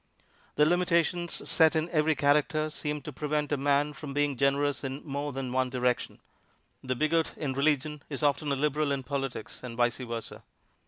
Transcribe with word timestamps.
The 0.55 0.65
limitations 0.65 1.47
set 1.47 1.75
in 1.75 1.87
every 1.91 2.15
character 2.15 2.71
seem 2.71 3.03
to 3.03 3.13
prevent 3.13 3.51
a 3.51 3.55
man 3.57 3.93
from 3.93 4.15
being 4.15 4.35
generous 4.35 4.83
in 4.83 5.03
more 5.05 5.31
than 5.31 5.51
one 5.51 5.69
direction; 5.69 6.19
the 6.83 6.95
bigot 6.95 7.37
in 7.37 7.53
religion 7.53 8.01
is 8.09 8.23
often 8.23 8.51
a 8.51 8.55
liberal 8.55 8.91
in 8.91 9.03
politics, 9.03 9.61
and 9.61 9.77
vice 9.77 9.97
versa. 9.97 10.41